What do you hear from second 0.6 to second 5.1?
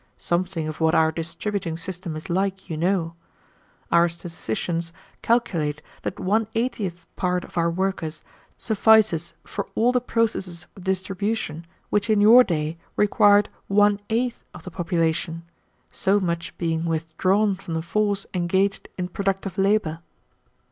of what our distributing system is like you know. Our statisticians